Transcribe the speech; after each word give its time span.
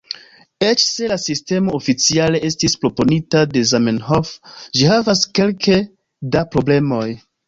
Eĉ 0.67 0.79
se 0.91 1.07
la 1.09 1.15
sistemo 1.23 1.73
oficiale 1.79 2.39
estis 2.49 2.75
proponita 2.85 3.43
de 3.51 3.63
Zamenhof, 3.73 4.31
ĝi 4.79 4.87
havas 4.93 5.21
kelke 5.41 5.77
da 6.37 6.43
problemoj. 6.57 7.07